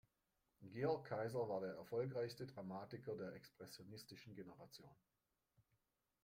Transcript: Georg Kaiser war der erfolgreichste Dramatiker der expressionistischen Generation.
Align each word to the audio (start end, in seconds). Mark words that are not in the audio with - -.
Georg 0.65 1.05
Kaiser 1.07 1.47
war 1.47 1.61
der 1.61 1.75
erfolgreichste 1.75 2.47
Dramatiker 2.47 3.15
der 3.15 3.33
expressionistischen 3.35 4.33
Generation. 4.33 4.89